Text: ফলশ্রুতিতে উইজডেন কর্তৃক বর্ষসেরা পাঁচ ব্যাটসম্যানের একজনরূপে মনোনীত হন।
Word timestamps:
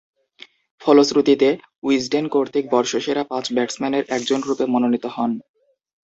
ফলশ্রুতিতে 0.81 1.49
উইজডেন 1.83 2.25
কর্তৃক 2.27 2.65
বর্ষসেরা 2.71 3.23
পাঁচ 3.23 3.45
ব্যাটসম্যানের 3.55 4.03
একজনরূপে 4.09 4.65
মনোনীত 4.73 5.05
হন। 5.15 5.31